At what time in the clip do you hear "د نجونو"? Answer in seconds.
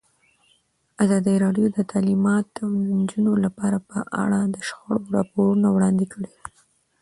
2.57-3.33